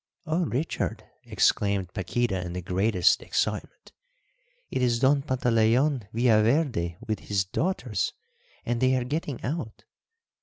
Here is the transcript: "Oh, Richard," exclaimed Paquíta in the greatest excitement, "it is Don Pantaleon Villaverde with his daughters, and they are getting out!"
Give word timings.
"Oh, 0.25 0.45
Richard," 0.45 1.03
exclaimed 1.25 1.93
Paquíta 1.93 2.43
in 2.43 2.53
the 2.53 2.63
greatest 2.63 3.21
excitement, 3.21 3.91
"it 4.71 4.81
is 4.81 4.97
Don 4.97 5.21
Pantaleon 5.21 6.07
Villaverde 6.11 6.97
with 7.07 7.19
his 7.19 7.45
daughters, 7.45 8.11
and 8.65 8.81
they 8.81 8.95
are 8.95 9.03
getting 9.03 9.43
out!" 9.43 9.83